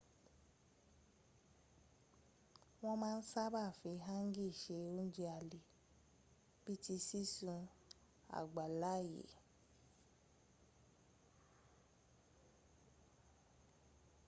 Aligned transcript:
wọn 2.81 2.95
ma 3.01 3.09
n 3.17 3.21
saba 3.31 3.63
fi 3.79 3.91
hangi 4.07 4.47
se 4.61 4.73
ounjẹ 4.93 5.25
alẹ 5.39 5.59
bii 6.63 6.79
ti 6.83 6.95
sisun 7.07 7.63
abalaye 8.39 9.25